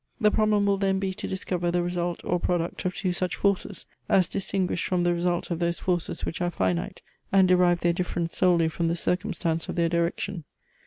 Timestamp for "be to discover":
0.97-1.69